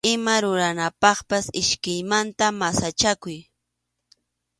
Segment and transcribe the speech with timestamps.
[0.13, 3.37] Ima ruranapaqpas iskaymanta masachakuy.